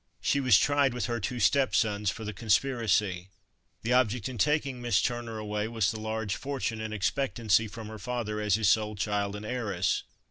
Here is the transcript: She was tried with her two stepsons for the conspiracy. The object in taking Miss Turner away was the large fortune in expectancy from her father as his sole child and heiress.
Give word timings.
She 0.19 0.39
was 0.39 0.57
tried 0.57 0.95
with 0.95 1.05
her 1.05 1.19
two 1.19 1.39
stepsons 1.39 2.09
for 2.09 2.25
the 2.25 2.33
conspiracy. 2.33 3.29
The 3.83 3.93
object 3.93 4.27
in 4.27 4.39
taking 4.39 4.81
Miss 4.81 4.99
Turner 4.99 5.37
away 5.37 5.67
was 5.67 5.91
the 5.91 5.99
large 5.99 6.33
fortune 6.35 6.81
in 6.81 6.91
expectancy 6.91 7.67
from 7.67 7.87
her 7.87 7.99
father 7.99 8.41
as 8.41 8.55
his 8.55 8.67
sole 8.67 8.95
child 8.95 9.35
and 9.35 9.45
heiress. 9.45 10.01